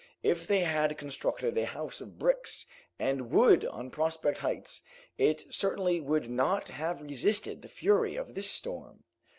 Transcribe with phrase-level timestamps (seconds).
[0.23, 2.65] If they had constructed a house of bricks
[2.97, 4.81] and wood on Prospect Heights,
[5.19, 9.03] it certainly would not have resisted the fury of this storm.